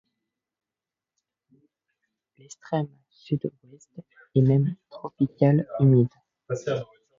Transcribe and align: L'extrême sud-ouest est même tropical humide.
L'extrême 2.39 2.87
sud-ouest 3.11 3.91
est 4.33 4.41
même 4.41 4.75
tropical 4.89 5.67
humide. 5.79 6.09